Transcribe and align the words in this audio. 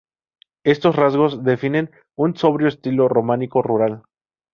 Estos 0.65 0.95
rasgos, 0.95 1.43
definen 1.49 1.91
un 2.15 2.35
sobrio 2.35 2.67
estilo 2.69 3.07
románico 3.07 3.61
rural. 3.61 4.01